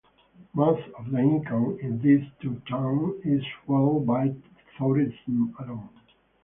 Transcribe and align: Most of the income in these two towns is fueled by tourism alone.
Most 0.55 0.81
of 0.97 1.11
the 1.11 1.19
income 1.19 1.77
in 1.79 2.01
these 2.01 2.25
two 2.41 2.59
towns 2.67 3.23
is 3.23 3.43
fueled 3.67 4.07
by 4.07 4.33
tourism 4.75 5.55
alone. 5.59 5.89